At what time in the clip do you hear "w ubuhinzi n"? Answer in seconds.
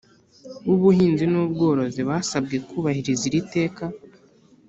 0.67-1.33